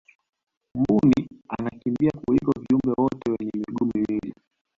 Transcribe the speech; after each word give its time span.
mbuni 0.77 1.27
anakimbia 1.49 2.11
kuliko 2.25 2.51
viumbe 2.51 3.01
wote 3.01 3.31
wenye 3.31 3.51
miguu 3.55 3.85
miwili 3.95 4.33